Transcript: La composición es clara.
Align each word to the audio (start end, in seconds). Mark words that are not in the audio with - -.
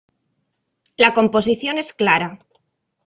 La 0.97 1.13
composición 1.13 1.77
es 1.77 1.93
clara. 1.93 2.39